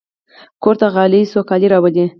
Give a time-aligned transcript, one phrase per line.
[0.63, 2.05] کور ته غالۍ سوکالي راولي.